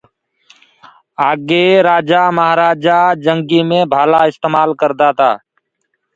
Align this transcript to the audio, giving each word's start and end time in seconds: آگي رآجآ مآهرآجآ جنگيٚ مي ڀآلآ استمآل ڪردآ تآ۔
آگي 1.29 1.65
رآجآ 1.87 2.23
مآهرآجآ 2.35 2.99
جنگيٚ 3.23 3.67
مي 3.69 3.79
ڀآلآ 3.91 4.21
استمآل 4.29 4.69
ڪردآ 4.81 5.09
تآ۔ 5.17 5.29